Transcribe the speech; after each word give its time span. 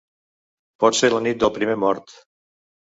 Potser 0.85 1.11
la 1.15 1.21
nit 1.29 1.41
del 1.45 1.55
primer 1.61 1.79
mort. 1.87 2.19